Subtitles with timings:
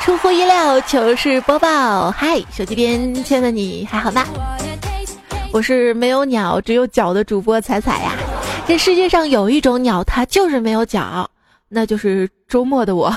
[0.00, 2.10] 出乎意料，糗事播报。
[2.10, 4.24] 嗨，手机边亲爱的你还好吗？
[5.52, 8.12] 我是没有鸟只有脚的主播彩彩呀。
[8.66, 11.28] 这世界上有一种鸟，它就是没有脚，
[11.68, 13.12] 那就是周末的我，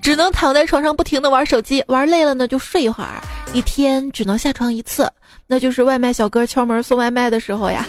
[0.00, 3.20] 只能躺在床上不停的玩手机，玩累了呢就睡一会儿，
[3.52, 5.10] 一天只能下床一次，
[5.48, 7.84] 那就是外卖小哥敲门送外卖的时候呀。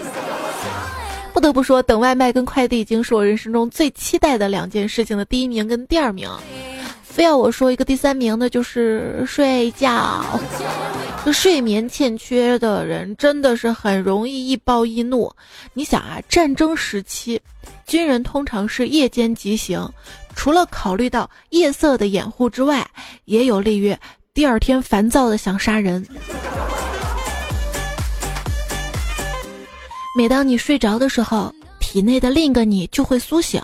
[1.33, 6.29] 不得不说，等外卖跟快递已经是我人生中最期待的两件事情的第一名跟第二名。
[7.01, 10.23] 非要我说一个第三名的，就是睡觉。
[11.25, 15.31] 就睡眠欠缺的人真的是很容易易暴易怒。
[15.73, 17.39] 你想啊，战争时期，
[17.87, 19.89] 军人通常是夜间急行，
[20.35, 22.85] 除了考虑到夜色的掩护之外，
[23.25, 23.95] 也有利于
[24.33, 26.05] 第二天烦躁的想杀人。
[30.15, 33.59] 每当你睡着的时候，体内的另一个你就会苏醒，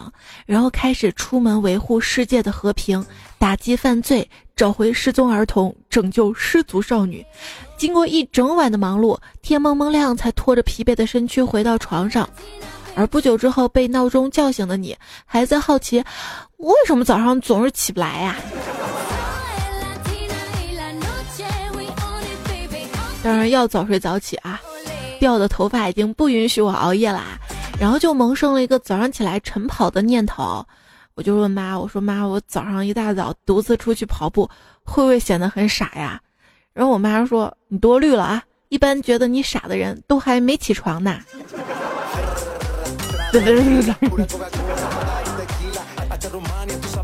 [0.48, 3.06] 然后开始出门维护世界的和平，
[3.38, 7.24] 打击犯罪，找回失踪儿童，拯救失足少女。
[7.78, 12.28] 经过一整晚的忙碌，天蒙蒙亮才拖着疲惫的身躯回到床上。
[12.96, 16.04] 而不久之后被闹钟叫醒的你，还在好奇
[16.58, 18.36] 为什么早上总是起不来呀？
[23.22, 24.60] 当然要早睡早起啊。
[25.20, 27.38] 掉的头发已经不允许我熬夜啦，
[27.80, 30.66] 然后就萌生了一个早上起来晨跑的念头。
[31.16, 34.50] 我就问妈：“我说妈，我早上一大早独自出去跑步，
[34.84, 36.20] 会不会显得很傻呀？”
[36.74, 41.20] 然后我妈说：“你多虑了啊，一般觉得你傻的人都还没起床呢。”。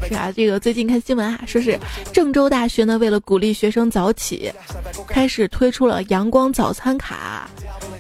[0.08, 1.78] 是啊，这个最近看新闻啊，说是
[2.14, 4.50] 郑州大学呢，为了鼓励学生早起，
[5.08, 7.50] 开始推出了阳光早餐卡。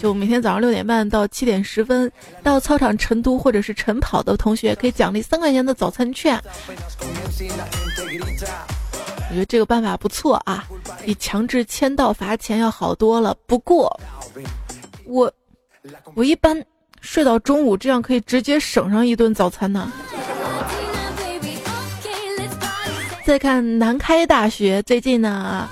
[0.05, 2.11] 就每天早上六点半到七点十分，
[2.43, 6.39] 到操场晨读或者是晨跑的同学，可以奖励三块钱的早餐券。
[9.27, 10.63] 我觉得这个办法不错啊，
[11.03, 13.35] 比强制签到罚钱要好多了。
[13.47, 13.99] 不过，
[15.05, 15.33] 我
[16.13, 16.63] 我一般
[17.01, 19.91] 睡到中午，这样可以直接省上一顿早餐呢。
[23.25, 25.67] 再看南开大学，最近呢。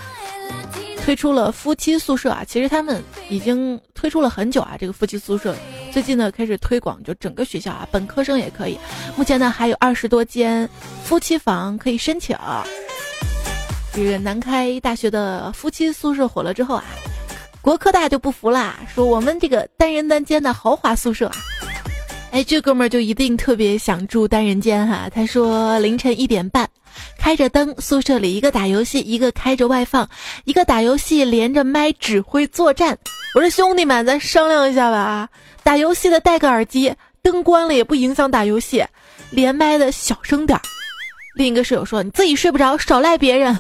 [1.04, 4.78] 推出了夫妻宿舍啊，其实他们已经推出了很久啊。
[4.80, 5.54] 这个夫妻宿舍
[5.92, 8.80] 最近呢开始推广，就整个学校啊，本科生也可以。
[9.18, 10.68] 目前呢还有二十多间
[11.04, 12.38] 夫妻房可以申请。
[13.94, 16.86] 这个南开大学的夫妻宿舍火了之后啊，
[17.62, 21.36] 国科大就不服啦，说我们这个单人单间的豪华宿舍啊，
[22.32, 25.10] 哎，这哥们儿就一定特别想住单人间哈。
[25.14, 26.68] 他说凌晨一点半。
[27.18, 30.10] 开着灯，宿舍里一个打游戏，一个开着外放，
[30.46, 32.98] 一个打游戏连着麦指挥作战。
[33.36, 35.30] 我说兄弟们，咱商量一下吧啊！
[35.64, 38.86] 打游戏的戴个耳机，灯关了也不影响打游戏，
[39.32, 40.62] 连麦的小声点儿。
[41.36, 43.58] 另一个舍友说：“你自己睡不着，少赖别人。”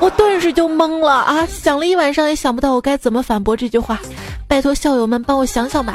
[0.00, 1.46] 我顿时就懵了啊！
[1.46, 4.00] 想了一晚上也想不到我该怎么反驳这句话。
[4.48, 5.94] 拜托校友们帮我想想吧。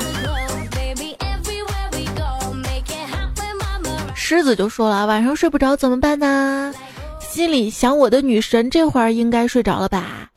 [4.31, 6.73] 狮子就说了：“晚上睡不着怎么办呢？
[7.19, 10.29] 心里想我的女神，这会儿应该睡着了吧？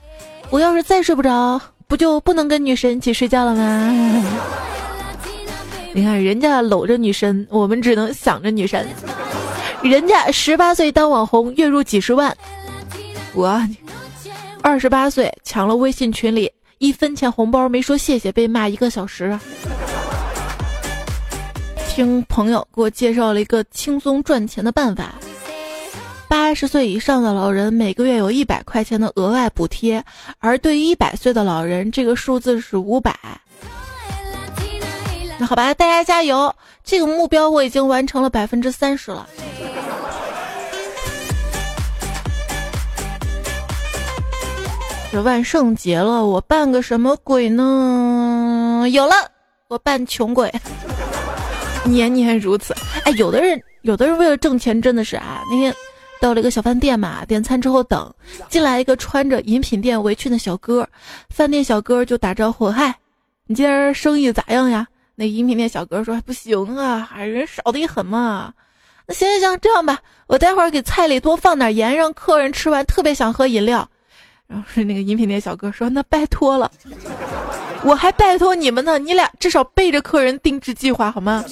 [0.51, 4.35] 我要是再睡不着，不就不能跟女神一起睡觉了吗？
[5.95, 8.85] 你看人家搂着女神，我们只能想着女神。
[9.81, 12.37] 人家十八岁当网红，月入几十万，
[13.33, 13.63] 我
[14.61, 19.39] 二十八岁抢了微信群里一分钱红包，没说谢谢，被骂一个小时。”
[21.95, 25.15] 听朋友给我介绍了一个轻松赚钱的办法：
[26.27, 30.05] 八十岁以上的老人每个月有一百块钱的额外补贴，
[30.41, 33.17] 而对于一百岁的老人，这个数字是五百。
[35.39, 36.53] 那好吧，大家加油！
[36.83, 39.29] 这个目标我已经完成了百分之三十了。
[45.13, 48.85] 这万圣节了，我扮个什么鬼呢？
[48.91, 49.15] 有了，
[49.69, 50.53] 我扮穷鬼。
[51.85, 55.43] 年年如此，哎，有的人，有的人为了挣钱，真的是啊。
[55.51, 55.75] 那天
[56.21, 58.13] 到了一个小饭店嘛，点餐之后等，
[58.49, 60.89] 进来一个穿着饮品店围裙的小哥，
[61.29, 62.95] 饭店小哥就打招呼：“嗨，
[63.47, 68.53] 你今儿生意咋样呀？”那饮品店小哥说：“不行啊，人少的很嘛。”
[69.07, 73.87] 那行行行，这样吧，我待会儿给菜里多放点盐，让客人吃完特别想喝饮料。
[74.47, 76.71] 然后是那个饮品店小哥说：“那拜托了。”
[77.85, 81.45] 我还拜托你们呢，你俩至少背着客人定制计划好吗？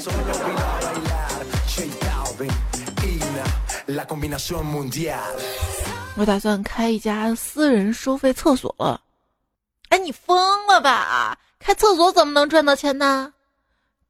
[6.16, 9.00] 我打算开一家私人收费厕所了。
[9.90, 11.36] 哎，你疯了吧？
[11.58, 13.32] 开厕所怎么能赚到钱呢？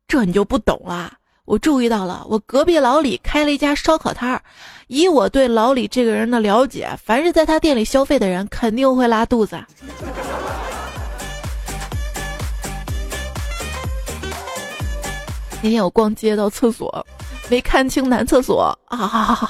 [0.07, 1.15] 这你就不懂了。
[1.45, 4.41] 我注意到了，我隔壁老李开了一家烧烤摊儿。
[4.87, 9.61] 以我对老李这个人的了解，凡是在他店里消费的人，肯定会拉肚子。
[15.63, 17.07] 那天我逛街到厕所，
[17.49, 19.49] 没看清男厕所啊！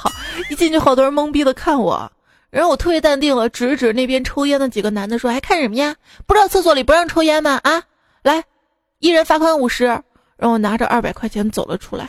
[0.49, 2.11] 一进去，好多人懵逼的看我。
[2.51, 5.95] 然后我特别淡定了，指指那边抽烟的几个男的，说：“还看什么呀？
[6.27, 7.59] 不知道厕所里不让抽烟吗？
[7.63, 7.81] 啊，
[8.21, 8.43] 来，
[8.99, 10.01] 一人罚款五十。”
[10.37, 12.07] 让我拿着二百块钱走了出来。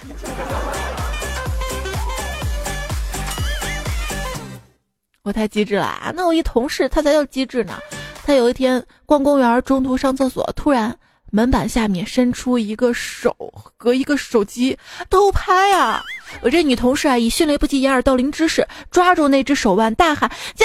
[5.23, 6.13] 我太机智了啊！
[6.15, 7.79] 那我一同事他才叫机智呢。
[8.27, 10.95] 他有一天逛公园，中途上厕所，突然
[11.35, 13.35] 门板下面伸出一个手
[13.77, 14.79] 和一个手机
[15.11, 16.01] 偷拍啊！
[16.43, 20.65] 我这女同事啊，以迅雷不及掩耳盗铃之势抓住那只手腕，大喊救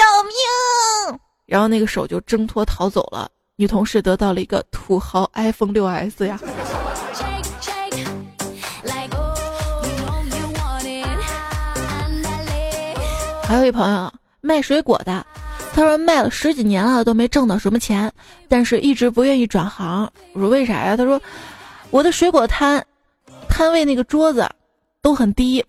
[1.08, 1.18] 命！
[1.46, 3.28] 然后那个手就挣脱逃走了。
[3.56, 6.38] 女同事得到了一个土豪 iPhone 六 S 呀。
[13.42, 14.12] 还有一朋友。
[14.42, 15.26] 卖水果的，
[15.72, 18.12] 他说卖了十几年了都没挣到什么钱，
[18.48, 20.10] 但是一直不愿意转行。
[20.32, 20.96] 我说为啥呀？
[20.96, 21.20] 他说
[21.90, 22.84] 我的水果摊
[23.48, 24.48] 摊位那个桌子
[25.00, 25.64] 都很低，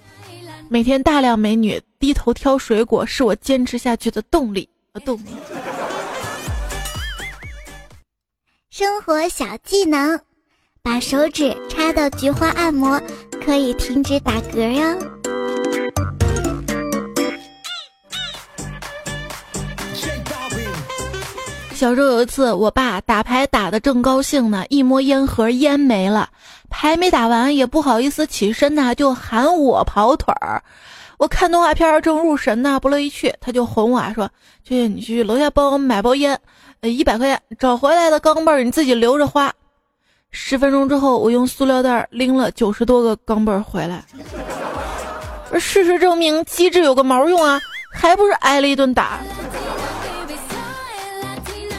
[0.70, 5.30] 每天大量美女低头挑水果，是我坚持下去的动力和动力。
[8.70, 10.20] 生活小技能：
[10.82, 13.02] 把手指插到菊花按摩，
[13.46, 15.31] 可以停止打嗝哟。
[21.82, 26.30] 小时候有一次，我爸打牌打得正高兴呢，一摸烟盒，烟没了，
[26.70, 30.62] 牌没打完也不好意思起身呐，就喊我跑腿儿。
[31.18, 34.30] 我看动画片正入神呢，不乐意去，他就哄我啊，说
[34.64, 36.40] ：“去你去楼下帮我买包烟，
[36.82, 39.52] 呃，一百块钱，找回来的钢镚儿你自己留着花。”
[40.30, 44.06] 十分钟之后，我用塑料袋拎了九十多个钢镚儿回来。
[45.60, 47.60] 事实证明，机智有个毛用啊，
[47.92, 49.20] 还不是挨了一顿打。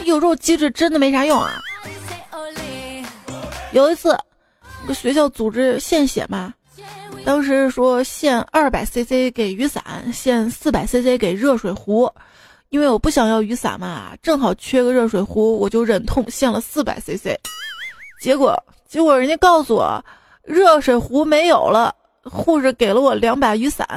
[0.05, 1.61] 有时候机智真的没啥用啊！
[3.71, 4.17] 有一次，
[4.93, 6.53] 学校组织献血嘛，
[7.25, 12.11] 当时说献二百 CC 给雨伞，献四百 CC 给热水壶，
[12.69, 17.35] 因为我不想要雨伞嘛，正好缺个热水壶，我就忍痛献了四百 CC。
[18.21, 20.03] 结果，结果人家告诉我，
[20.43, 23.87] 热水壶没有了，护士给了我两把雨伞。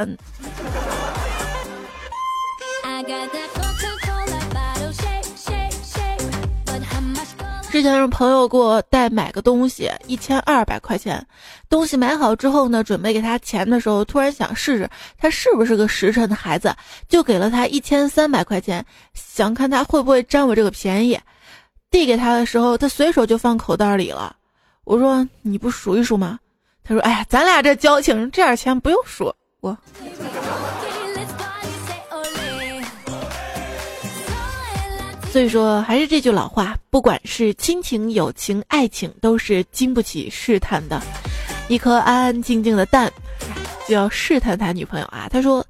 [7.76, 11.22] 之前让朋友给我代买个东西，一千二百块钱。
[11.68, 14.88] 东西买好之后呢，准备给他钱的时候，突然想试试
[15.18, 16.74] 他是不是个实诚的孩子，
[17.06, 18.82] 就给了他一千三百块钱，
[19.12, 21.20] 想看他会不会占我这个便宜。
[21.90, 24.34] 递给他的时候，他随手就放口袋里了。
[24.84, 26.38] 我说：“你不数一数吗？”
[26.82, 29.30] 他说：“哎呀，咱俩这交情，这点钱不用数。”
[29.60, 29.76] 我。
[35.36, 40.98] 所以说，还是这句老话，不管是亲情、友情、爱情，都是经不起试探的。
[41.68, 43.12] 一颗安安静静的蛋，
[43.86, 45.28] 就要试探他女朋友啊。
[45.30, 45.62] 他说，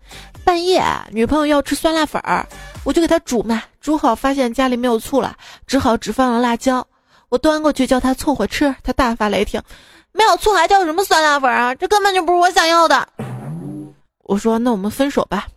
[0.44, 0.80] 半夜
[1.10, 2.46] 女朋友要吃酸辣粉儿，
[2.84, 3.60] 我就给他煮嘛。
[3.80, 5.36] 煮好发现家里没有醋了，
[5.66, 6.86] 只好只放了辣椒。
[7.28, 9.60] 我端过去叫他凑合吃，他大发雷霆，
[10.12, 11.74] 没有醋还叫什么酸辣粉啊？
[11.74, 13.08] 这根本就不是我想要的。
[14.22, 15.48] 我说，那我们分手吧，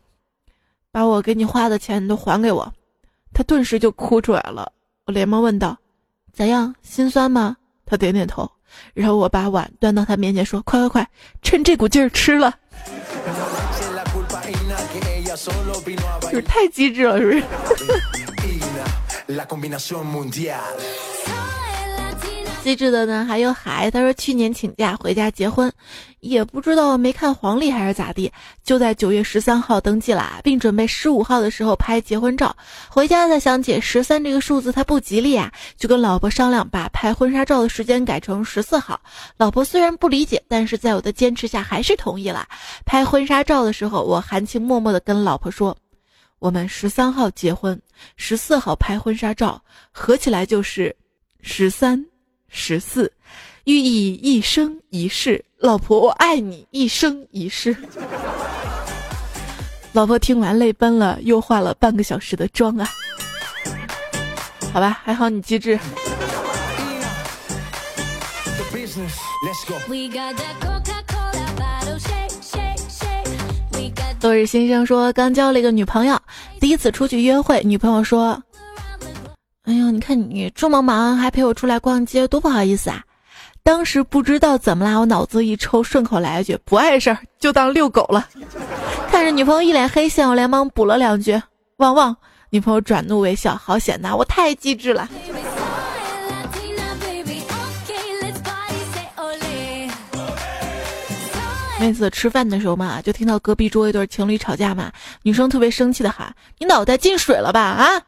[0.92, 2.74] 把我给你花的钱都还给我。
[3.34, 4.72] 他顿时就哭出来了，
[5.06, 5.78] 我连忙问道
[6.34, 8.50] ：“咋样，心酸吗？”他点点头，
[8.94, 11.10] 然后我把碗端到他面前说：“快快快，
[11.42, 12.56] 趁这股劲儿吃了。”
[16.22, 17.44] 就是太机智了，是不是？
[22.62, 23.90] 机智的呢，还有海。
[23.90, 25.72] 他说去年请假回家结婚，
[26.20, 28.32] 也不知道没看黄历还是咋地，
[28.64, 32.56] 就在九月十三号登记了，并准备十五号的时候拍结婚照。
[32.90, 39.00] 回家才想起十三这个数字它不吉利啊，就跟老婆商量把拍婚纱照的时间改成十四号。
[39.38, 42.48] 老婆虽然不理解，但是在我的坚持下还是同意了。
[42.86, 45.76] 拍婚纱照的时候，我含情脉脉的跟老婆说
[46.40, 47.82] ：“我们十三号结婚，
[48.18, 50.96] 十四号拍婚纱照，合起来就是
[51.42, 52.06] 十三。”
[52.50, 53.12] 十四，
[53.64, 55.44] 寓意一生一世。
[55.58, 57.76] 老婆，我爱你一生一世。
[59.92, 62.90] 老婆听完泪奔了，又化了半个小时的妆啊。
[64.74, 65.80] 好吧，还好你机智。
[74.20, 76.20] 冬日先生说，刚交了一个女朋友，
[76.60, 78.42] 第一次出去约会，女朋友说。
[79.70, 83.04] 哎呦，你看你这么忙，还陪我出来逛街，多不好意思啊！
[83.62, 88.28] 当时不知道怎么啦，我脑子一抽，顺口来一句：“不碍事儿，就当遛狗了。”
[89.12, 91.40] 看着女朋友一脸黑线，我连忙补了两句
[91.78, 92.18] ：“旺旺。”
[92.50, 94.16] 女朋友转怒为笑，好险呐！
[94.16, 95.08] 我太机智了。
[101.80, 108.02] 每次吃饭的时候嘛，就听到隔壁桌一对情侣吵架嘛，女生特别生气的喊：“你脑袋进水了吧？”啊！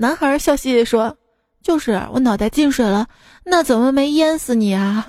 [0.00, 1.14] 男孩笑嘻嘻说
[1.62, 3.06] ：“就是我脑袋进水了，
[3.44, 5.06] 那怎么没淹死你啊？”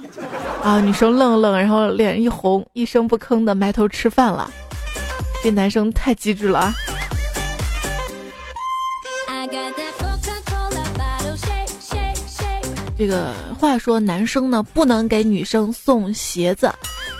[0.61, 0.81] 啊！
[0.81, 4.51] 女生愣愣，然后脸一红，一声不吭的埋头吃饭了。
[5.41, 6.75] 这男生太机智了啊。
[12.97, 16.69] 这个话说，男生呢不能给女生送鞋子。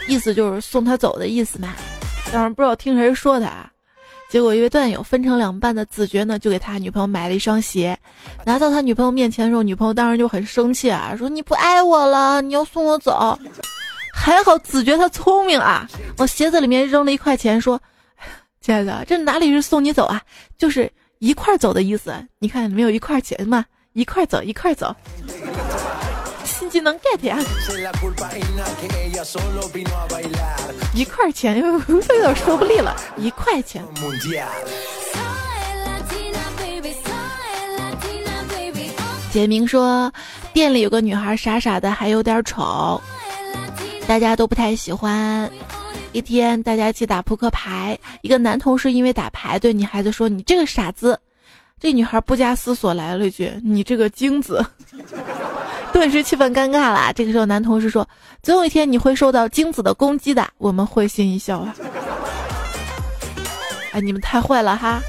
[0.09, 1.69] 意思就是送她走的意思嘛，
[2.33, 3.70] 当然不知道听谁说的啊。
[4.31, 7.99] 结果一位段友分成两半的子爵呢，就给他女朋友买了一双鞋，
[8.45, 13.37] 拿到他女朋友面前的时候，女朋友当然就很生气啊，说你不爱我了，你要送我走。
[14.13, 15.85] 还好子爵他聪明啊，
[16.17, 17.77] 往鞋子里面扔了一块钱，说
[18.61, 20.21] ：“亲爱的，这哪里是送你走啊，
[20.57, 22.13] 就是一块走的意思。
[22.39, 24.95] 你看没有一块钱嘛，一块走，一块走。”
[26.71, 27.37] 技能 get 呀！
[30.95, 33.83] 一块钱又有点说不利了，一块钱。
[39.31, 40.11] 简明说，
[40.53, 43.01] 店里有个女孩傻傻的，还有点丑，
[44.07, 45.51] 大家都不太喜欢。
[46.13, 51.19] 一天，大家一起打扑克牌，一个男同事因为打牌对女孩子说：“你这个傻子。”
[51.79, 54.65] 这女孩不加思索来了一句：“你这个精子。”
[55.93, 57.11] 顿时气氛尴尬了。
[57.13, 58.07] 这个时候，男同事说
[58.41, 61.75] ：“总有一天你会受到精子的攻击的。”我们会心一笑啊。
[63.91, 65.01] 哎，你们太坏了哈！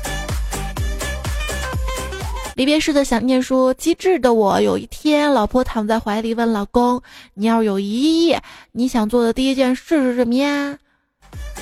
[2.57, 7.01] 离别式的想念说：“机智的我，有一天，老婆躺在怀里问老公
[7.33, 8.37] ：‘你要有一亿，
[8.73, 10.77] 你想做的第一件事是什么呀？’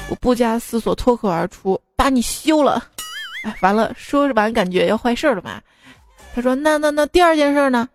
[0.08, 2.82] 我不加思索脱口而出：‘把你休了。’
[3.44, 5.62] 哎，完了，说完感觉要坏事了吧？
[6.34, 7.88] 他说：‘那那那第二件事呢？’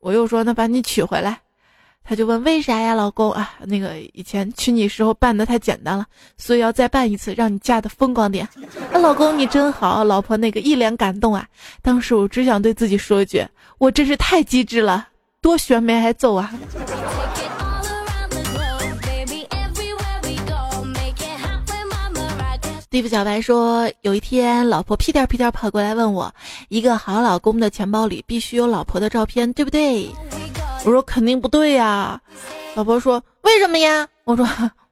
[0.00, 1.38] 我又说那把你娶回来，
[2.02, 8.48] 他就问为啥呀，老公啊，那个以前娶你时候办的太简单了，所以要再办一次，让你嫁的风光点。
[8.90, 11.46] 那 老公你真好，老婆那个一脸感动啊。
[11.82, 13.46] 当时我只想对自己说一句，
[13.78, 15.06] 我真是太机智了，
[15.42, 16.52] 多悬没挨揍啊。
[22.90, 26.34] 地府小白说：“有一天，老婆屁颠屁颠跑过来问我，
[26.70, 30.10] 一个好老公的钱包里必须有老婆的照片，对不对？”
[30.84, 32.20] 我说：“肯定不对呀。”
[32.74, 34.44] 老婆说：“为什么呀？”我说：“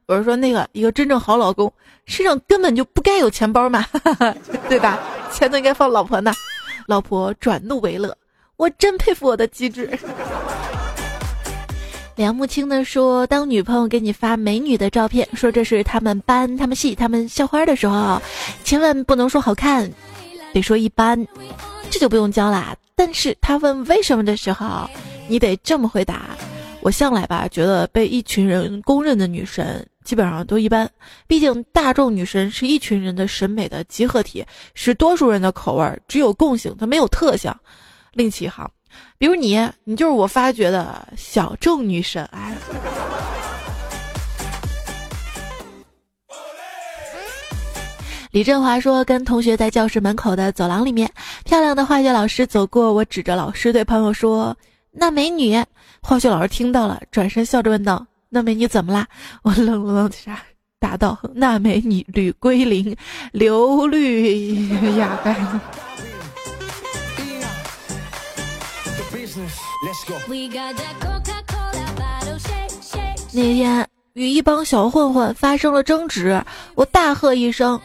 [0.07, 1.73] 我是说那个一个真正好老公
[2.07, 3.85] 身上根本就不该有钱包嘛，
[4.71, 4.97] 对吧？
[5.33, 6.33] 钱都应该放老婆那。”
[6.87, 8.17] 老婆转怒为乐，
[8.57, 9.91] 我真佩服我的机智。
[12.19, 18.21] 梁木青呢说：“当女朋友给你发美女的照片，说这是他们班、他们系、他们校花的时候，
[18.65, 19.89] 千万不能说好看，
[20.53, 21.25] 得说一般，
[21.91, 22.77] 这就不用教啦。
[22.97, 24.91] 但是他问为什么的时候，
[25.29, 26.37] 你得这么回答：
[26.81, 30.91] 我向来吧觉得被一群人公认的女神基本上都一般，
[31.29, 34.45] 毕竟大众女神是一群人的审美的集合体，
[34.75, 37.55] 是多数人的口味，只有共性，它没有特性。
[38.13, 38.69] 另起一行。”
[39.19, 42.55] 比如你，你就是我发掘的小众女神哎。
[48.31, 51.11] 李振华说，跟同学在教室门口的走廊里面，
[51.45, 54.55] 漂亮的化学老师走过，我指着老师对朋友说
[54.93, 55.61] ：“那美女。”
[56.03, 59.09] 化学老师听到了，转身笑着问道：“那美女怎么啦？”
[59.43, 60.43] 我愣了愣啥，
[60.79, 62.95] 答道：“那美女吕归零，
[63.33, 64.69] 流绿
[64.99, 65.19] 雅
[73.33, 76.43] 那天与一帮小混混发生了争执，
[76.75, 77.81] 我大喝一声：“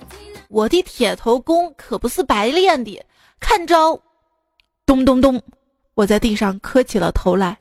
[0.50, 3.00] 我的铁头功可不是白练的，
[3.40, 4.00] 看招！”
[4.86, 5.42] 咚咚咚，
[5.94, 7.58] 我在地上磕起了头来。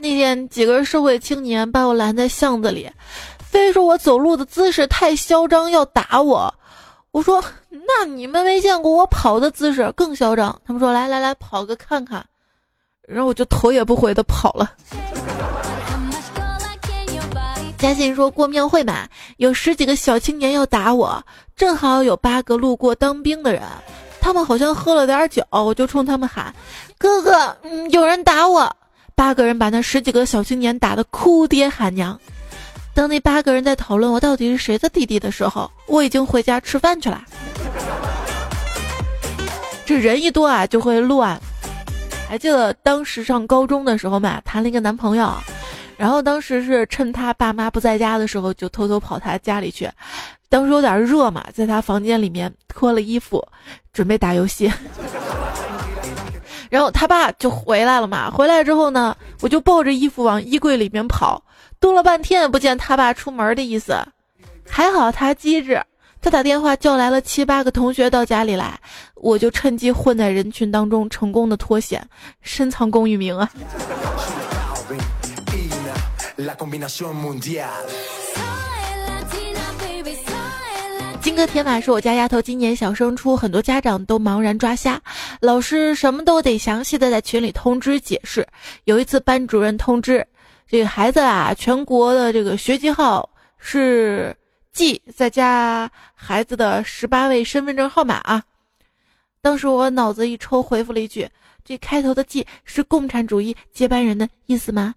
[0.00, 2.90] 那天几个社会青年把我拦在巷子里。
[3.50, 6.54] 非说我走路的姿势太嚣张，要打我。
[7.10, 12.24] 我说：“那你们没见过我跑的姿势更嚣张。”他们说：“来来来，跑个看看。”
[13.08, 14.70] 然后我就头也不回的跑了。
[17.76, 21.20] 嘉信说过庙会嘛，有十几个小青年要打我，
[21.56, 23.60] 正好有八个路过当兵的人，
[24.20, 26.54] 他们好像喝了点酒，我就冲他们喊
[26.96, 28.72] ：“哥哥，嗯，有人打我！”
[29.16, 32.16] 八个人把那十几个小青年打得哭爹喊娘。
[32.94, 37.22] 当那八个人在讨论我到底是谁的弟弟的时候，我已经回家吃饭去了。
[39.86, 41.40] 这人一多啊就会乱。
[42.28, 45.32] 还记得当时上高中的时候嘛，谈了一个男朋友，
[45.96, 49.90] 然后当时是趁他爸妈不在家的时候，就偷偷跑他家里去。
[50.48, 53.44] 当时有点热嘛，在他房间里面脱了衣服，
[53.92, 54.70] 准备打游戏。
[56.70, 61.42] 然后他爸就回来了嘛，回来之后呢，我就抱着衣服往衣柜里面跑，
[61.80, 63.96] 蹲了半天也不见他爸出门的意思。
[64.68, 65.82] 还好他机智。
[66.22, 68.78] 他打电话叫来了七八个同学到家里来，
[69.14, 72.06] 我就趁机混在人群当中，成功的脱险，
[72.42, 73.50] 深藏功与名啊！
[81.22, 85.00] 金戈铁马是我家丫头，今年小升初，很多家长都茫然抓瞎，
[85.40, 88.46] 老师什么都得详细的在群里通知解释。
[88.84, 90.26] 有一次班主任通知
[90.70, 94.34] 这个孩子啊，全国的这个学籍号是。
[94.72, 98.44] G 再加孩子的十八位身份证号码啊！
[99.42, 101.28] 当时我脑子一抽，回复了一句
[101.64, 104.94] ：“这开头的 G 是共产主义接班人的意思吗？”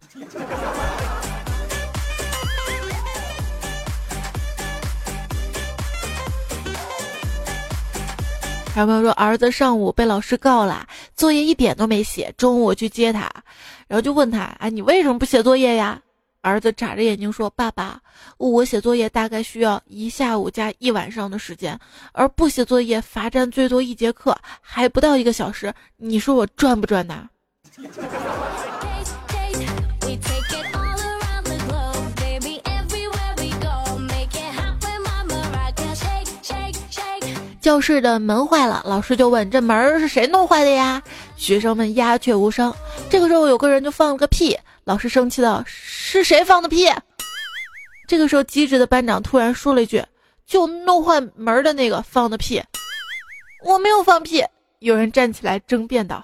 [8.73, 12.33] 还有朋友说，儿子上午被老师告了，作业一点都没写。
[12.35, 13.29] 中午我去接他，
[13.87, 16.01] 然后就问他：“哎，你为什么不写作业呀？”
[16.41, 18.01] 儿子眨着眼睛说：“爸爸，
[18.39, 21.79] 我写作业大概需要一下午加一晚上的时间，
[22.13, 25.71] 而不写作业罚站最多一节课，还不到一个小时。
[25.97, 27.29] 你说我赚不赚呢？”
[37.63, 41.01] 教室的门坏了，老师就问：“这门是谁弄坏的呀？”
[41.37, 42.73] 学生们鸦雀无声。
[43.09, 44.59] 这个时候，有个人就放了个屁。
[44.83, 46.89] 老师生气的，是谁放的屁？
[48.05, 50.03] 这个时候，机智的班长突然说了一句
[50.45, 52.61] ：“就弄坏门的那个放的屁。”
[53.63, 54.43] 我没有放屁。
[54.79, 56.21] 有人站起来争辩道：“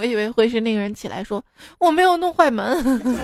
[0.00, 1.40] 我以为会是那个人起来说，
[1.78, 3.16] 我没有弄坏门。”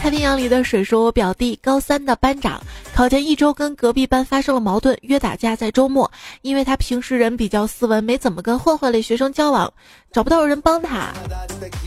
[0.00, 2.62] 太平洋里的水说：“我表弟高三的班长，
[2.94, 6.10] 考前一周跟隔壁班发生了矛盾，约打架在周末。
[6.40, 9.70] 因为他平时人比较斯文，没怎么跟混混类学生交往，
[10.12, 11.12] 找不到人帮他。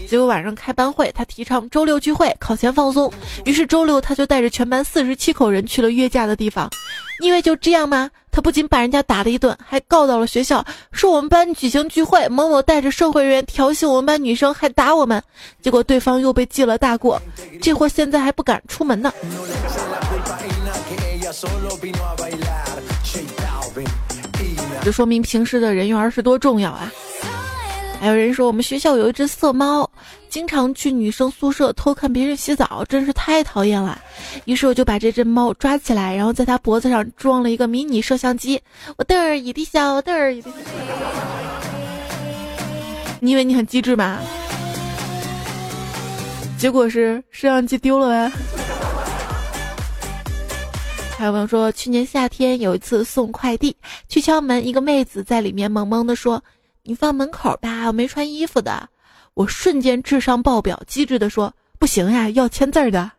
[0.08, 3.12] 结果晚上开班会，他提倡周六聚会，考前放松。
[3.46, 6.70] 于是周六他就带着全班四十七口人去了约架的地方。
[7.22, 8.10] 因为就这样吗？
[8.32, 15.22] 他不仅把人家打了一顿，还告到了学校，说我们班举行聚会，某某带着社会人员调戏我们班女生，还打我们。
[15.62, 17.22] 结果对方又被记了大过，
[17.62, 19.14] 这货现在还不敢出门呢。
[24.84, 26.92] 这说明平时的人缘是多重要啊！
[28.00, 29.88] 还有人说我们学校有一只色猫，
[30.32, 34.02] 经常去女生宿舍偷看别人洗澡，真是太讨厌了。
[34.46, 38.58] 于是我就把这只猫抓起来，然后在它脖子上装了一个迷你摄像机。
[38.96, 40.32] 我嘚儿一滴笑，我嘚儿。
[43.20, 44.20] 你以为你很机智吗？
[46.58, 48.32] 结果是摄像机丢了呗。
[51.18, 53.76] 还有朋友说，去年夏天有一次送快递，
[54.08, 56.42] 去敲门，一个妹子在里面萌萌的说。
[56.84, 58.88] 你放门口吧，我没穿衣服的。
[59.34, 63.12] 我瞬间智商爆表，机智的说：“不行呀，要签字的。”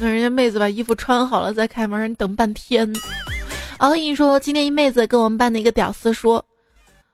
[0.00, 2.90] 那人家妹子把衣服穿好了再开门，你等半天。
[3.78, 6.44] 我跟你说，今天一妹子跟我们班的一个屌丝说：“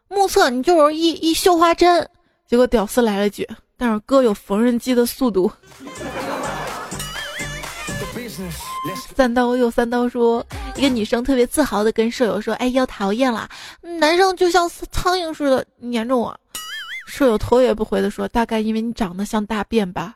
[0.09, 2.09] 目测你就是一一绣花针。”
[2.46, 5.50] 结果屌丝来了句：“但是哥有缝纫机的速度。”
[9.14, 10.44] 三刀又三刀说，
[10.77, 13.49] 一个女生特别自豪的跟舍友说：“哎，要讨厌了，
[13.81, 16.37] 男生就像苍蝇似的粘着我。”
[17.07, 20.14] 舍友头也不回的说：“大概因为你长得像大便吧。”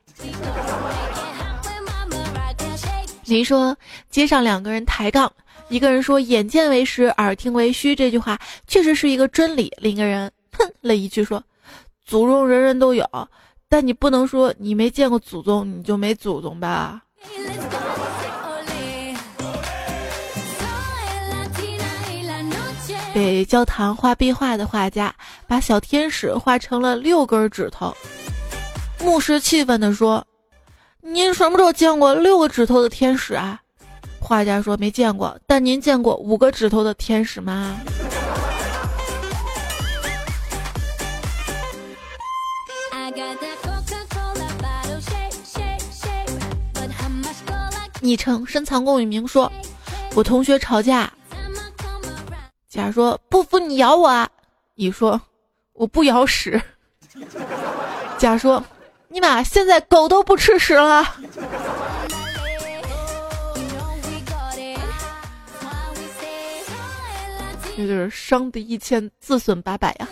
[3.25, 3.77] 您说
[4.11, 5.31] 街上两个人抬杠，
[5.69, 9.71] 一个人说“眼见为实，耳听为虚”这句话确实是一个真理。
[9.79, 11.43] 另一个人哼了一句说
[12.07, 13.07] ：“祖宗人人都有，
[13.69, 17.03] 但你不能说你没见过祖宗你就没祖宗吧。”
[23.19, 25.13] 给教堂画壁画的画家
[25.49, 27.93] 把小天使画成了六根指头，
[29.01, 30.25] 牧师气愤地说
[31.03, 33.61] ：“您什么时候见过六个指头的天使啊？”
[34.23, 37.77] 画家说：“没见过，但您见过五个指头的天使吗？”
[48.01, 49.51] 昵称深藏功与名说
[50.15, 51.13] ：“我同学吵架。”
[52.69, 54.29] 甲说：“不服你咬我啊！”
[54.77, 55.19] 乙说
[55.73, 56.61] ：“我不咬屎。”
[58.19, 58.63] 甲说
[59.09, 61.17] ：“尼玛，现在狗都不吃屎了。”
[67.75, 70.09] 这就是伤敌一千，自损八百呀。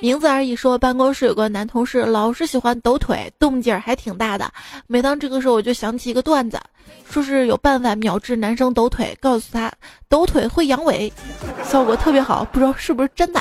[0.00, 4.48] 名字而已，说办公室有个男同事，老是喜欢抖腿，动静儿还挺大的。
[4.86, 6.60] 每当这个时候，我就想起一个段子，
[7.08, 9.72] 说是有办法秒治男生抖腿，告诉他
[10.08, 11.10] 抖腿会阳痿，
[11.64, 13.40] 效果特别好，不知道是不是真的。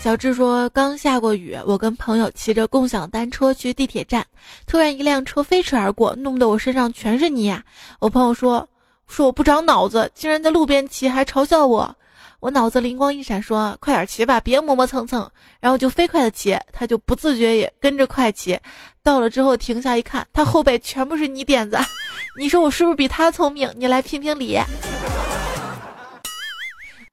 [0.00, 4.24] 小智说，刚下过雨，我跟朋友骑着共享单车去地铁站，
[4.66, 7.62] 突然一辆车飞驰而过，弄得我身上全是泥呀。
[7.98, 8.66] 我朋友说，
[9.08, 11.94] 说我不长脑子，竟然在路边骑，还嘲笑我。
[12.40, 18.56] 我脑子灵光一闪，说：“快点骑吧，别磨磨蹭蹭。”然后就飞快的骑，他就不自觉也跟着快骑。
[19.02, 21.76] 到了之后停下一看，他后背全部是泥点子。
[22.38, 23.68] 你说我是不是比他聪明？
[23.76, 24.56] 你来评评理。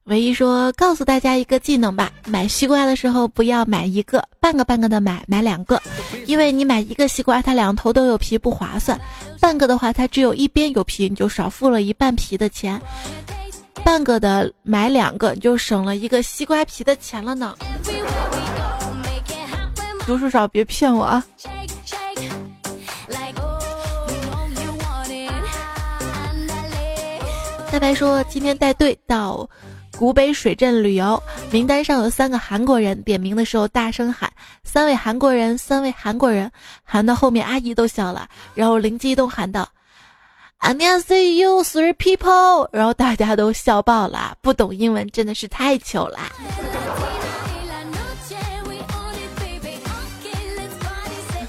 [0.04, 5.82] 唯一说，告诉大家一个技能吧：买西瓜的时候不要买一个，半个半个的买，买两个，
[6.26, 8.96] 因为你买一个西瓜，它两头都有皮，不划算；
[9.40, 12.80] 半个的话，它只有一边有皮，你就少付了一半皮的钱。
[13.86, 17.54] 半个的买两个，你就省了一个西瓜皮的钱了呢。
[20.04, 21.24] 读书少别骗我啊！
[27.70, 29.48] 大白说今天带队到
[29.96, 31.22] 古北水镇旅游，
[31.52, 34.28] 名单上有三个韩国人，点名的时候大声喊
[34.64, 36.50] “三位韩国人，三位韩国人”，
[36.82, 39.68] 喊到后面阿姨都笑了，然后灵机一动喊道。
[40.58, 44.36] I mean, see you three people，然后大家都笑爆了。
[44.40, 46.18] 不懂英文真的是太糗了。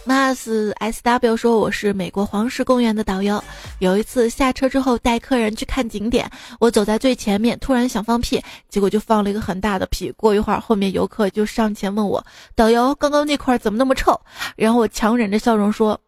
[0.06, 3.44] Mas S W 说我是美国黄石公园的导游。
[3.80, 10.12] 有一次下车之后带客人去看景点，我走在最前面，突然想放屁，结果就放了一个很大的屁。
[10.12, 14.18] 过一会儿后面游客就上前问我导游刚刚那块怎么那么臭？
[14.56, 16.00] 然后我强忍着笑容说，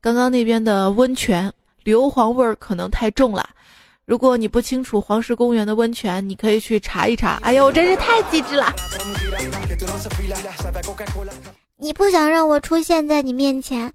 [0.00, 1.52] 刚刚那边的温泉。
[1.84, 3.48] 硫磺味儿可能太重了，
[4.04, 7.38] 如果你不清楚黄石公园的温泉，你可以去查一查。
[7.42, 8.74] 哎呦，真是太机智了！
[11.76, 13.92] 你不想让我出现在你面前，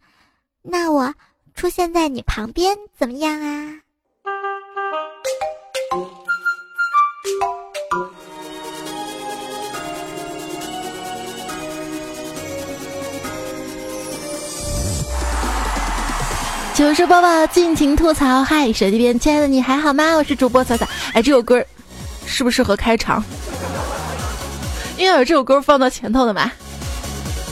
[0.63, 1.13] 那我
[1.53, 3.81] 出现在你旁边怎么样啊？
[16.75, 18.43] 糗事播报，尽情吐槽。
[18.43, 20.17] 嗨，手机边亲爱的你还好吗？
[20.17, 20.85] 我是主播彩彩。
[21.13, 21.63] 哎，这首歌
[22.25, 23.23] 适不适合开场？
[24.97, 26.51] 应该有这首歌放到前头的吧？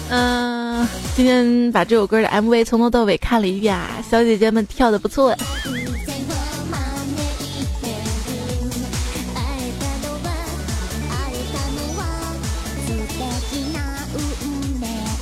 [0.10, 5.34] 嗯，今天把这首歌的 MV 从头到尾看了一遍啊，小姐姐们跳的不错。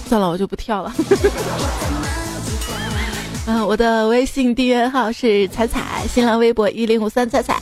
[0.10, 0.92] 算了，我就不跳了。
[3.48, 7.60] 嗯，我的微信订阅号是彩彩，新浪微博一零五三彩彩，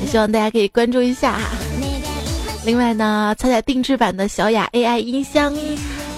[0.00, 1.50] 也希望大家可以关注一下哈。
[2.64, 5.52] 另外呢，彩彩定制版的小雅 AI 音箱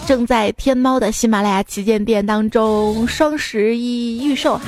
[0.04, 4.64] 正在天猫的喜马拉雅旗舰店当中双十一预售哈，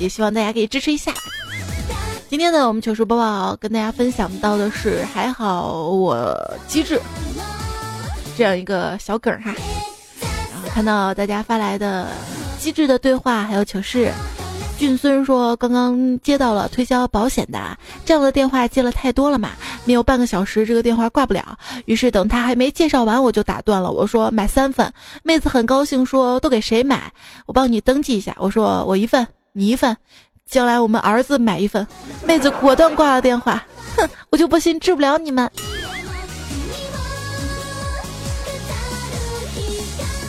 [0.00, 1.14] 也希望大家可以支持一下。
[2.28, 6.36] 今天呢，我们糗事播报跟大家分享到的是还好我
[6.66, 7.00] 机智
[8.36, 9.54] 这样一个小梗哈。
[10.76, 12.06] 看到大家发来的
[12.58, 14.12] 机智的对话，还有糗事。
[14.76, 19.52] 俊孙说，刚刚接到了推销保险的这样的电话，接了太多了嘛，
[19.86, 21.58] 没有半个小时这个电话挂不了。
[21.86, 23.90] 于是等他还没介绍完，我就打断了。
[23.90, 27.10] 我说买三份，妹子很高兴说都给谁买？
[27.46, 28.36] 我帮你登记一下。
[28.38, 29.96] 我说我一份，你一份，
[30.46, 31.86] 将来我们儿子买一份。
[32.26, 33.64] 妹子果断挂了电话。
[33.96, 35.50] 哼，我就不信治不了你们。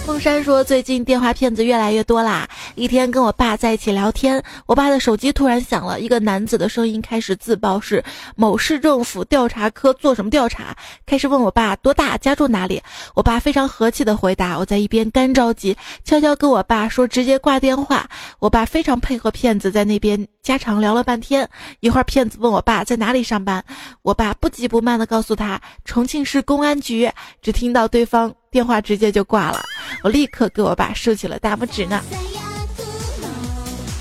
[0.08, 2.48] 凤山说：“最近电话骗子越来越多啦。
[2.76, 8.02] 一天跟我爸在一起聊天，我爸的手机突然响了，一个男子的声音开始自报是
[8.38, 12.82] 某市政府调查科做什么调查，开始问我爸多大，家住哪里。
[13.15, 18.10] 我爸非常和气的回答，我在一边干着急，悄悄跟我爸说直接挂电话。
[18.39, 21.48] 我爸非常配合骗子，在那边家常聊了半天。
[21.82, 23.62] 一会儿骗子问我爸在哪里上班，
[24.02, 27.12] 我爸不急不慢的告诉他重庆市公安局。
[27.42, 29.62] 只听到对方。”电话直接就挂了，
[30.04, 32.02] 我立刻给我爸竖起了大拇指呢。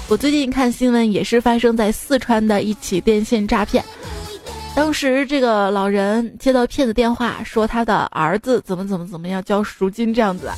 [0.09, 3.85] 我最近看新闻，也是发生在四川的一起电信诈骗。
[4.75, 10.51] 当时这个老人接到骗子电话，说他的儿子怎么怎么怎么样交赎金这样子，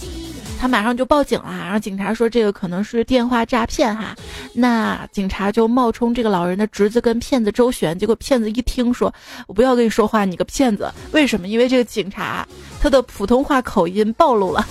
[0.60, 4.16] 他马上就报警了，然后警察说这个可能是电话诈骗哈，
[4.52, 9.12] 那警察就冒充这个老人的侄子跟骗子周旋，结果骗子一听说
[9.46, 11.46] 我不要跟你说话，你个骗子，为什么？
[11.46, 12.44] 因为这个警察
[12.80, 14.66] 他的普通话口音暴露了，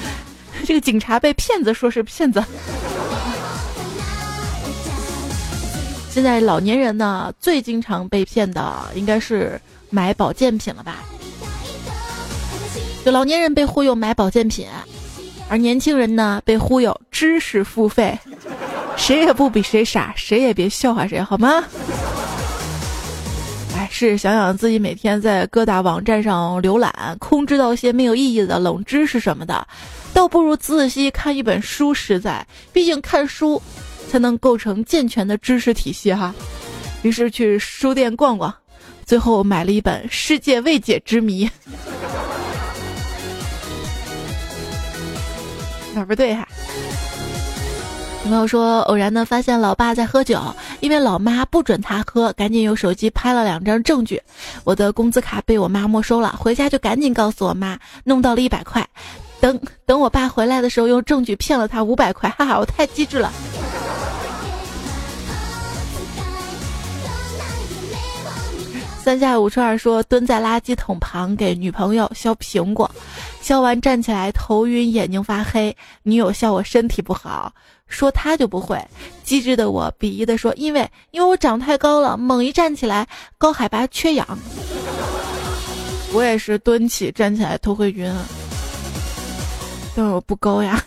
[0.64, 2.42] 这个警察被骗子说是骗子。
[6.10, 9.60] 现在老年人呢最经常被骗的应该是
[9.90, 11.04] 买保健品了吧？
[13.04, 14.66] 就老年人被忽悠买保健品。
[15.48, 18.18] 而年轻人呢，被忽悠知识付费，
[18.96, 21.64] 谁也不比谁傻，谁也别笑话谁，好吗？
[23.74, 29.66] 哎，是想想自己每天在各大网站上浏览，空知道些没有意义的冷知识什么的，
[30.12, 32.46] 倒不如仔细看一本书实在。
[32.72, 33.60] 毕竟看书
[34.10, 36.34] 才能构成健全的知识体系哈。
[37.02, 38.52] 于是去书店逛逛，
[39.06, 41.46] 最后买了一本《世界未解之谜》。
[45.98, 46.46] 哪不对哈？
[48.24, 50.40] 有朋友说偶然的发现老爸在喝酒，
[50.78, 54.22] 因为老妈不准他喝，赶紧用手机拍了两张证据。
[54.62, 58.86] 我的工资卡被我妈没收了，回家就赶紧告诉我妈，弄到了一百块。
[59.40, 63.32] 等等我爸回来的时候，用证据骗了他五百块，哈哈，我太机智了。
[69.02, 72.90] 三下五除二说蹲在垃圾桶旁给女朋友削苹果，
[73.48, 77.50] 笑完站起来头晕眼睛发黑，女友笑我身体不好，
[77.86, 78.78] 说她就不会。
[79.24, 83.08] 机智的我鄙夷的说，因为因为我长太高了，猛一站起来
[83.38, 84.38] 高海拔缺氧。
[86.12, 88.14] 我也是蹲起站起来头会晕，
[89.96, 90.84] 但是我不高呀。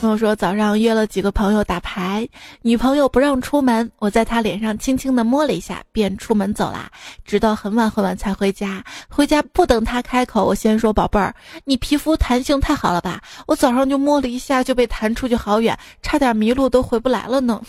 [0.00, 2.26] 朋友说早上约了几个朋友打牌，
[2.62, 6.90] 女朋友不让出门，我在她脸上轻轻的摸了一下，便出门走啦，
[7.22, 8.82] 直到很晚很晚才回家。
[9.10, 11.34] 回家不等她开口，我先说：“宝贝儿，
[11.66, 13.20] 你皮肤弹性太好了吧？
[13.46, 17.60] 我早上就摸了一下，就被弹出去好远，差点迷路都回不来了呢。”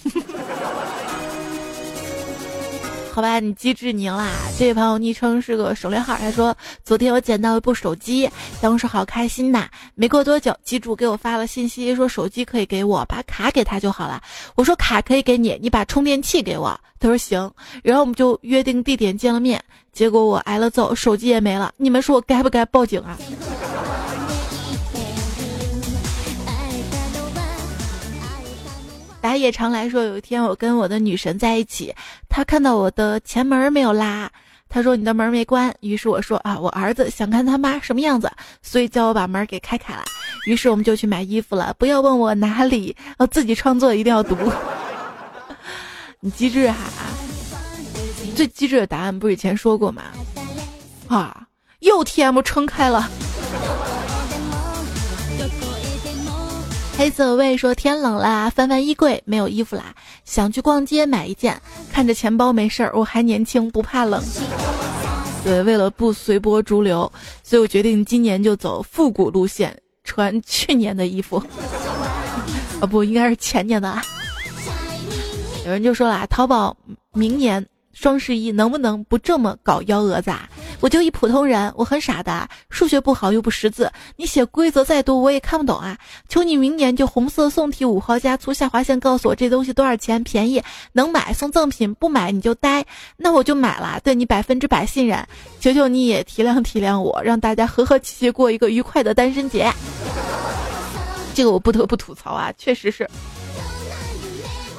[3.14, 4.32] 好吧，你机智你赢啦！
[4.58, 8.30] 这位朋友昵称是个省略号，他说昨天我捡到一部手机，
[8.62, 9.68] 当时好开心呐。
[9.96, 14.22] 没过多久，机主给我发了信息，说手机可以给我，把卡给他就好了。
[14.56, 16.80] 我说卡可以给你，你把充电器给我。
[17.02, 17.52] 他说行，
[17.84, 19.62] 然后我们就约定地点见了面。
[19.92, 21.74] 结果我挨了揍，手机也没了。
[21.76, 23.18] 你们说我该不该报警啊？
[29.22, 31.94] 打野常来说，有一天我跟我的女神在一起，
[32.28, 34.30] 她看到我的前门没有拉，
[34.68, 35.74] 她说你的门没关。
[35.82, 38.32] 于是我说啊，我儿子想看他妈什么样子，
[38.64, 40.04] 所以叫我把门给开开了。
[40.48, 41.72] 于是我们就去买衣服了。
[41.78, 44.36] 不要问我哪里，我自己创作一定要读。
[46.20, 46.78] 你机智哈，
[48.36, 50.02] 最机智的答案不是以前说过吗？
[51.08, 51.46] 啊，
[51.80, 53.08] 又 T M 撑开了。
[57.02, 61.60] 黑色卫说天冷啦，翻翻衣柜没有衣服啦，想去逛街买一件。
[61.92, 64.24] 看着钱包没事儿，我还年轻不怕冷。
[65.44, 67.12] 对，为了不随波逐流，
[67.42, 71.44] 所以我决定今年就走复古路线，穿去年的衣服。
[72.80, 73.90] 啊，不应该是前年的。
[73.90, 74.04] 啊。
[75.66, 76.78] 有人就说了，淘宝
[77.14, 77.66] 明年。
[78.02, 80.50] 双十一能不能不这么搞幺蛾子啊？
[80.80, 85.96] 我就一普通人，我很傻的，数学不好又不识字，你写规则再多我也看不懂啊！
[86.28, 92.84] 求你明年就红色宋体五号加粗下划线，告诉我这东西多少钱，便宜能买送赠品，不买你就呆。
[93.18, 95.24] 那我就买了，对你百分之百信任。
[95.60, 99.72] 求求你也体谅体谅我，让大家和和气气过一个愉快的单身节。
[101.36, 103.08] 这个我不得不吐槽啊，确实是。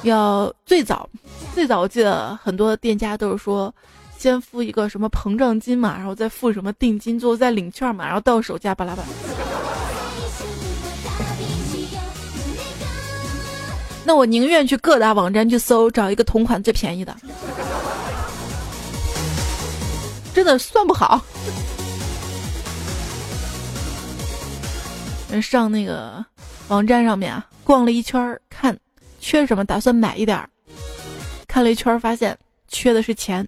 [0.03, 1.09] 要最早，
[1.55, 3.73] 最早我记得很多店家都是说，
[4.17, 9.09] 先付一个什么膨胀金嘛，然后再付什么定金，最后再领券嘛，然后到手价巴拉巴拉。
[14.05, 17.15] 那我宁愿去各大网站去搜，找一个同款最便宜的。
[20.33, 21.23] 真的算不好。
[25.41, 26.23] 上那个
[26.67, 28.77] 网站上面啊，逛了一圈看。
[29.23, 29.63] 缺什么？
[29.63, 30.49] 打算买一点儿。
[31.47, 33.47] 看了一圈，发现缺的是钱。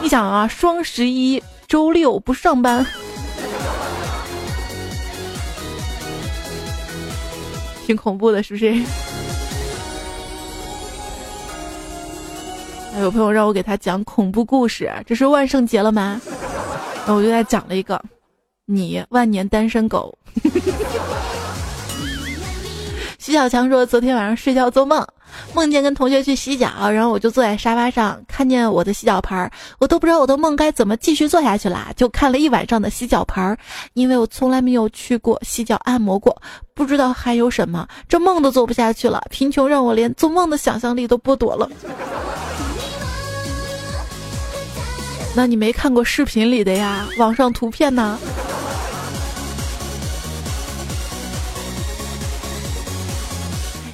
[0.00, 2.86] 你想啊，双十一周六不上班，
[7.84, 8.72] 挺恐怖的，是不是？
[13.00, 16.20] 有朋友让我给他讲恐怖故事，这是万圣节了吗？
[17.04, 18.00] 那我就给他讲了一个，
[18.64, 20.16] 你万年单身狗。
[23.24, 25.06] 徐小强说：“昨天晚上睡觉做梦，
[25.54, 33.56] 梦见跟同学去洗脚，然后我就坐在沙发上，看见我的洗脚盆，我都不知道我的梦该怎么继续做下去啦，就看了一晚上的洗脚盆，
[33.94, 36.36] 因为我从来没有去过洗脚按摩过，
[36.74, 39.22] 不知道还有什么，这梦都做不下去了。
[39.30, 41.70] 贫穷让我连做梦的想象力都剥夺了。
[45.36, 47.06] 那你没看过视频里的呀？
[47.18, 48.18] 网上图片呢？”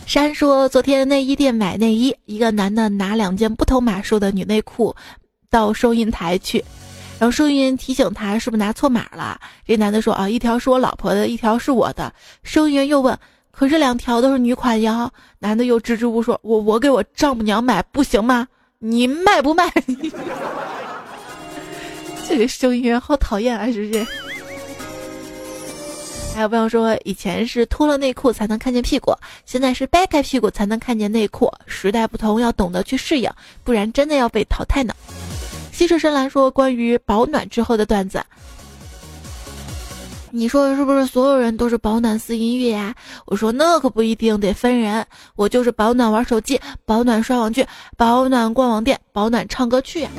[0.09, 4.97] 山说：“昨天内衣店买内衣，一个男的拿两件不同码数的女内裤
[5.51, 6.64] 到收银台去，
[7.18, 9.38] 然后收银员提醒他是不是拿错码了。
[9.66, 12.11] 这男的说：啊，一条是我老婆的，一条是我的。
[12.42, 13.14] 收银员又问：
[13.51, 15.11] 可是两条都是女款呀？
[15.40, 18.49] 男的又支支吾吾说：我我给我丈母娘买不行吗？
[18.79, 19.71] 你卖不卖？
[22.27, 24.07] 这个收银员好讨厌啊，是不是？”
[26.38, 29.12] 还有朋友说，以前是脱了内裤才能看见屁股，
[29.44, 31.53] 现在是掰开屁股才能看见内裤。
[31.66, 33.29] 时代不同，要懂得去适应，
[33.64, 34.94] 不然真的要被淘汰呢。
[35.72, 38.24] 西式深蓝说，关于保暖之后的段子，
[40.31, 42.94] 你说是不是所有人都是保暖似音乐呀？
[43.24, 45.05] 我说那可不一定，得分人。
[45.35, 50.11] 我就是保暖玩手机，保暖刷网剧，保暖逛网店，保暖唱歌去呀。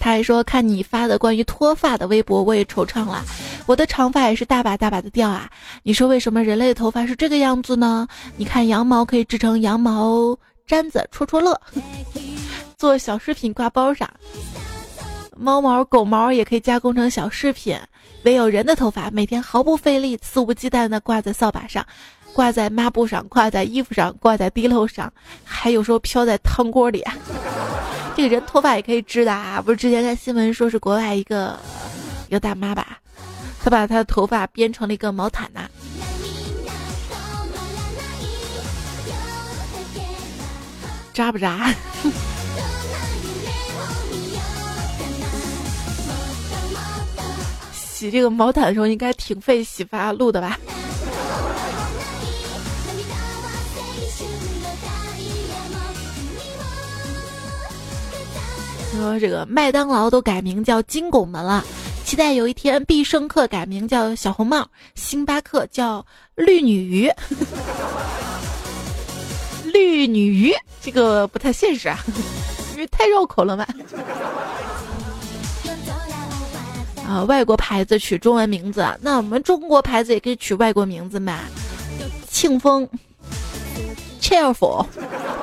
[0.00, 3.22] 他还说：“看你发的关于脱发的微博，我也惆怅了。
[3.66, 5.48] 我的长发也是大把大把的掉啊！
[5.82, 8.08] 你说为什么人类的头发是这个样子呢？
[8.36, 10.36] 你看羊毛可以制成羊毛
[10.66, 11.60] 毡子戳戳乐，
[12.78, 14.08] 做小饰品挂包上；
[15.36, 17.78] 猫毛、狗毛也可以加工成小饰品。
[18.24, 21.84] 唯有人的头发每天毫不费力、肆无忌惮地挂在扫把上，
[22.32, 25.12] 挂在抹布上，挂在衣服上，挂在地漏上，
[25.44, 27.04] 还有时候飘在汤锅里。”
[28.20, 29.62] 这个人头发也可以织的啊！
[29.64, 31.58] 不是之前看新闻说是国外一个
[32.28, 32.98] 一个大妈吧，
[33.64, 35.66] 她把她的头发编成了一个毛毯呐，
[41.14, 41.72] 扎不扎？
[47.72, 50.58] 洗这个毛毯的时候应该挺费洗发露的吧？
[59.00, 61.64] 说这个麦当劳都改名叫金拱门了，
[62.04, 67.10] 期待有一天必胜客改名叫小红帽，星巴克叫绿女鱼。
[69.72, 71.98] 绿女鱼这个不太现实啊，
[72.74, 73.66] 因为太绕口了嘛。
[77.08, 81.40] 啊，外国牌子取中文名字，那我们中国牌子也可以取外国名字嘛？
[82.28, 82.86] 庆丰、
[84.20, 84.84] Cheerful、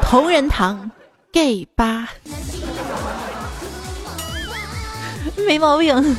[0.02, 0.90] 同仁堂、
[1.34, 2.08] Gay 吧。
[5.48, 6.16] 没毛病。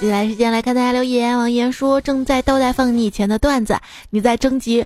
[0.00, 1.38] 接下来时间来看大家留言。
[1.38, 3.78] 王岩说：“正在倒带放你以前的段子。
[4.10, 4.84] 你在征集，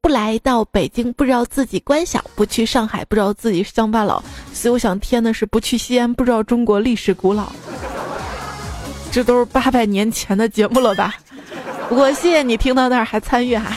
[0.00, 4.22] 不来到北京不知道自己官小，不去上海不知道自己乡巴佬。
[4.54, 7.52] 所以我想添的是不去西安不知道中国历史古老。
[9.12, 11.16] 这都是八百年前的节目了吧？
[11.88, 13.76] 不过谢谢你听到那儿还参与哈。”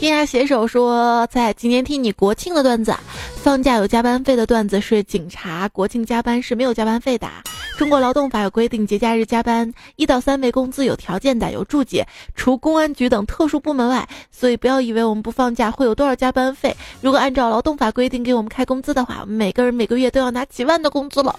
[0.00, 2.96] 天涯携手说，在今天听你国庆的段子，
[3.34, 7.28] 放假有加班费的段子是警察国庆加班是没有加班费的。
[7.76, 12.02] 中国劳动法有规定，节假日加班一到三倍工资，有条件的有注解，
[12.34, 14.08] 除公安局等特殊部门外。
[14.30, 16.74] 所以不要以为我们不放假会有多少加班费。
[17.02, 21.38] 如果按照劳动法规定给我们开工资的话，我们每个人每个月都要拿几万的工资了。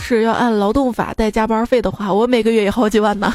[0.00, 3.34] 是要按劳动法带加班费的话，我每个月也好几万呢。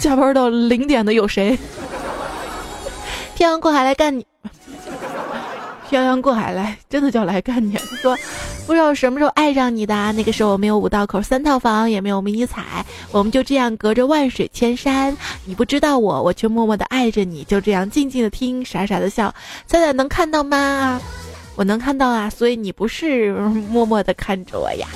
[0.00, 1.58] 加班到零点的有谁？
[3.36, 4.26] 漂洋过海来干你！
[5.88, 7.76] 漂洋过海来，真的叫来干你。
[8.00, 8.16] 说
[8.66, 19.34] 不知道什么时候爱上你的，那个时候我没有五道口三套房，也没有迷你彩，我们就这样隔着万水千山，你不知道我，我却默默的爱着你，就这样静静的听，傻傻的笑。
[19.66, 20.98] 彩彩能看到吗？
[21.56, 23.32] 我能看到啊，所以你不是
[23.68, 24.88] 默默的看着我呀。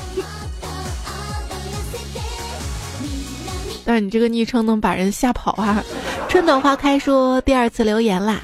[3.85, 5.83] 但是你这个昵称能把人吓跑啊！
[6.29, 8.41] 春暖花开说第二次留言啦，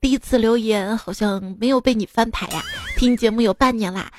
[0.00, 2.62] 第一次留言好像没有被你翻牌呀。
[2.96, 4.10] 听节目有半年啦，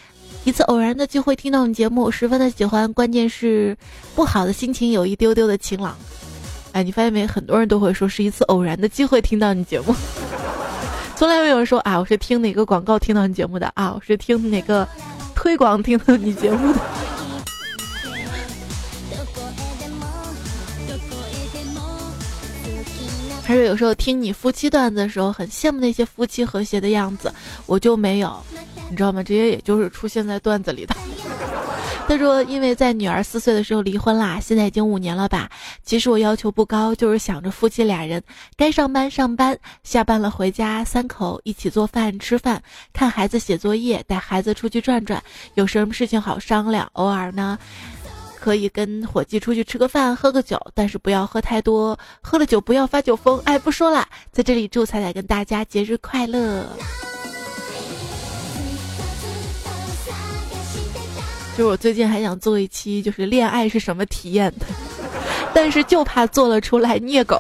[0.44, 3.76] 一次偶然的机会听到你节目，十分的喜欢，关键是
[4.14, 5.96] 不好的心情有一丢丢的晴朗。
[6.74, 7.26] 哎，你发现没？
[7.26, 9.96] 很多人都会说是一次偶然的机会听到你节目，
[11.16, 14.88] 从来没有人说啊，我是听哪个广告听到你节目的啊，我是听哪个
[15.36, 16.80] 推广听到你节目的。
[23.52, 27.34] 他说有时候听你夫妻段子的时候，很羡慕那些夫妻和谐的样子，
[27.66, 28.42] 我就没有，
[28.90, 29.22] 你知道吗？
[29.22, 30.96] 这些也就是出现在段子里的。
[32.08, 35.50] 他说：“因为在女儿四岁的时候离婚啦，现在已经五年了吧。
[35.84, 38.22] 其实我要求不高，就是想着夫妻俩人
[38.58, 45.22] 该上班上班，下班了回家，三口一起做饭吃饭，看孩子写作业，带孩子出去转转，
[45.54, 46.90] 有什么事情好商量。
[46.94, 47.58] 偶尔呢，
[48.42, 53.40] 可以跟伙计出去吃个饭，喝个酒，但是不要喝太多，喝了酒不要发酒疯。
[53.46, 56.66] 哎，不说了，在这里祝彩彩跟大家节日快乐。”
[61.56, 64.66] 就是我最近还想做一期，就是恋爱是什么体验的，
[65.54, 67.38] 但是就怕做了出来虐狗。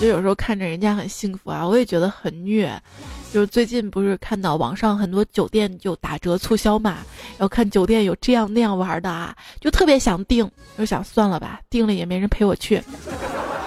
[0.00, 2.80] 就有时候看着人家很幸福啊，我也觉得很虐。
[3.36, 6.96] 就是最近不是看到网上很多酒店就打折促销嘛，
[7.36, 12.82] 然后看酒店有这样那样玩的啊，就特别想订，就想算了吧，订了也没人陪我去，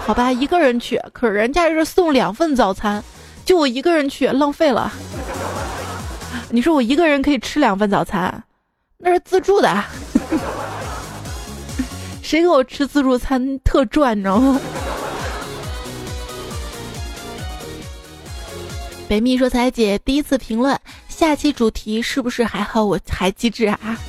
[0.07, 3.03] 好吧，一个人去，可是人家是送两份早餐。
[3.45, 4.91] 就我一个人去，浪费了。
[6.49, 8.43] 你说我一个人可以吃两份早餐，
[8.97, 9.83] 那是自助的。
[12.23, 14.59] 谁给我吃自助餐特赚，你知道吗？
[19.09, 22.85] 北蜜说：“彩姐第一次评论，下期主题是不是还好？
[22.85, 23.99] 我还机智啊。”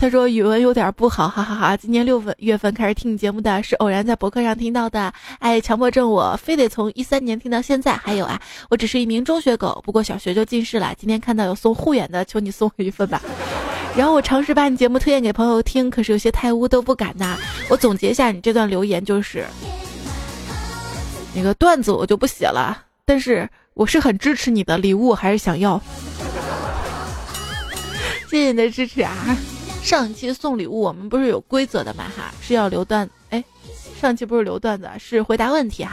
[0.00, 1.76] 他说语文有点不好，哈哈哈！
[1.76, 7.94] 今年六月份开始听你节目的是偶然在博客上听到的，哎，强迫症我非得从一三年听到现在。
[7.94, 10.92] 还有啊，我只是一名中学狗，不过小学就近视了。
[10.98, 13.22] 今天看到有送护眼的，求你送我一份吧。
[13.96, 17.38] 然后我尝试把你节目推荐给朋友听，可是有些太污都不敢呐。
[17.68, 19.46] 我总结一下你这段留言就是，
[21.36, 23.48] 那个段子我就不写了，但是
[23.78, 25.80] 我是很支持你的礼物，还是想要。
[28.28, 29.14] 谢谢你的支持啊！
[29.84, 33.08] 上一期送礼物，我们不是有规则的嘛哈，是要留段。
[33.30, 33.42] 哎，
[34.00, 35.92] 上期不是留段子，是回答问题哈。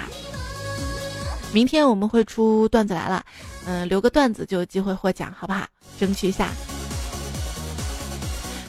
[1.54, 3.24] 明天我们会出段子来了，
[3.68, 5.64] 嗯，留个段子就有机会获奖，好不好？
[6.00, 6.50] 争取一下。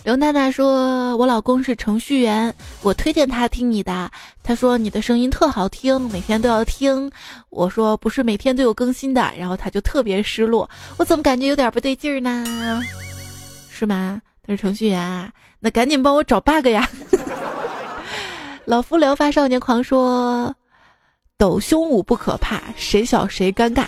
[0.06, 4.08] 刘娜娜说：“我老公是程序员，我推荐他听你的。
[4.40, 7.10] 他说你的声音特好听，每天都要听。
[7.50, 10.70] 我说不是每天都有更新的，然后他就特别失落。
[10.96, 12.80] 我怎么感觉有点不对劲儿呢？
[13.68, 15.28] 是吗？”他是程序员啊，
[15.58, 16.88] 那赶紧帮我找 bug 呀！
[18.64, 20.54] 老夫聊发少年狂说，
[21.36, 23.84] 抖胸舞不可怕，谁小谁尴尬。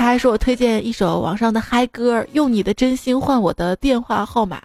[0.00, 4.58] 他还说我推荐一首网上的嗨歌，用你的真心换我的电话号码。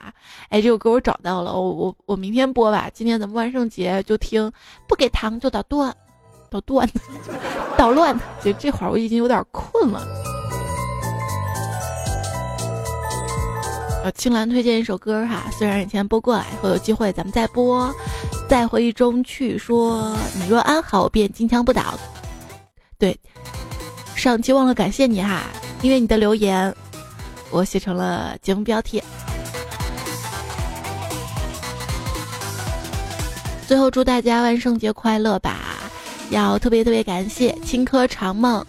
[0.48, 2.90] 哎，这首歌我找到了，我我我明天播吧。
[2.94, 4.50] 今天咱们万圣节就听，
[4.88, 5.94] 不给糖就捣断，
[6.50, 6.90] 捣断，
[7.78, 8.18] 捣乱。
[8.42, 10.08] 就这会儿我已经有点困了。
[14.06, 17.94] 呃青兰推荐一首歌哈，虽然以前播过，以后有机会咱们再播。
[18.48, 22.00] 在回忆中去说，你若安好，便金枪不倒。
[22.98, 23.20] 对，
[24.26, 25.44] 上期忘了感谢你哈，
[25.84, 26.76] 因为你的留言，
[27.52, 29.00] 我写成了节目标题。
[33.68, 35.60] 最后祝大家万圣节快乐吧！
[36.32, 38.66] 要特别特别感谢青稞长梦。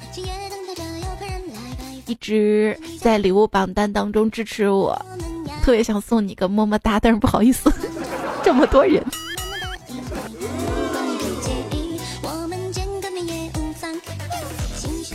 [2.04, 4.94] 一直在礼物榜单当中支持我，
[5.62, 7.72] 特别想送你个么么哒，但是不好意思，
[8.44, 9.02] 这么多人。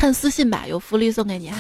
[0.02, 1.60] 看私信吧，有福利送给你哈。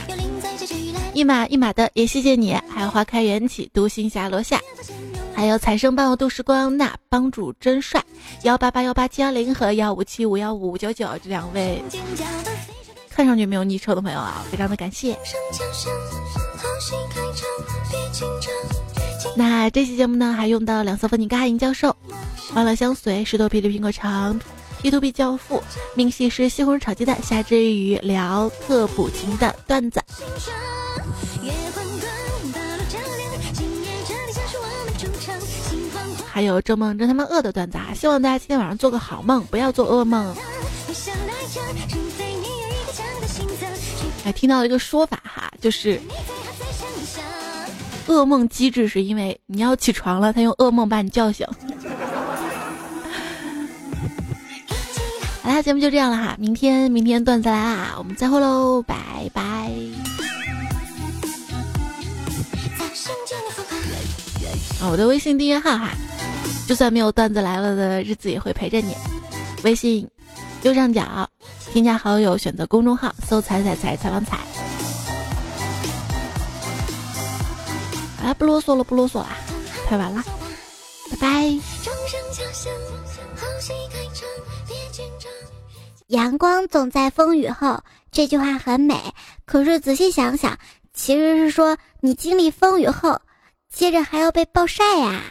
[1.13, 4.59] 一码一码的也谢谢你，还有花开缘起、独行侠罗夏，
[5.35, 8.03] 还有财生伴我度时光、那帮主真帅、
[8.41, 11.83] 幺八八幺八七幺零和幺五七五幺五五九九这两位。
[13.11, 15.15] 看上去没有昵称的朋友啊，非常的感谢。
[19.35, 21.95] 那这期节目呢，还用到两色粉泥咖银教授、
[22.51, 24.41] 欢乐相随、石头皮的苹果肠、
[24.82, 25.61] P to B 教父、
[25.93, 30.01] 明细师西红柿炒鸡蛋、夏之雨聊特补情的段子，
[36.25, 37.93] 还有这梦真他妈饿的段子啊！
[37.93, 40.36] 希望大家今天晚上做个好梦，不要做噩梦。
[44.23, 46.01] 还听到了一个说法哈，就是
[48.07, 51.45] 噩梦机制是因为你要起床了，他用噩梦把你叫醒。
[55.51, 58.95] 好啦，节目就这样了哈，明天明天段子来啦，我们再会喽，拜
[59.33, 59.41] 拜。
[64.79, 65.89] 啊，我的微信订阅号哈，
[66.65, 68.95] 就算没有段子来了的日子也会陪着你。
[69.63, 70.07] 微信
[70.61, 71.29] 右上角。
[71.73, 74.37] 添加好友，选择公众号，搜“彩彩彩采访彩”。
[78.21, 79.27] 好了，不啰嗦了，不啰嗦了，
[79.89, 80.23] 拍完了。
[81.11, 81.59] 拜拜。
[86.12, 87.82] 阳光总在风雨后，
[88.12, 88.99] 这句话很美。
[89.45, 90.57] 可是仔细想想，
[90.93, 93.22] 其实是说你经历风雨后，
[93.74, 95.22] 接着还要被暴晒呀。